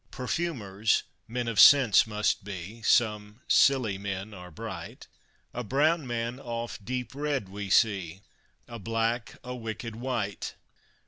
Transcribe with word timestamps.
Perfumers, 0.09 1.03
men 1.27 1.47
of 1.47 1.59
scents 1.59 2.07
must 2.07 2.43
be, 2.43 2.81
some 2.81 3.41
Scilly 3.47 3.99
men 3.99 4.33
are 4.33 4.49
bright; 4.49 5.07
A 5.53 5.63
brown 5.63 6.07
man 6.07 6.39
oft 6.39 6.83
deep 6.83 7.13
read 7.13 7.49
we 7.49 7.69
see, 7.69 8.21
a 8.67 8.79
black 8.79 9.35
a 9.43 9.53
wicked 9.53 9.95
wight. 9.95 10.55